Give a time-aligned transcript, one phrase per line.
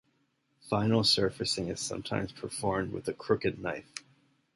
[0.67, 3.93] Final surfacing is sometimes performed with a crooked knife.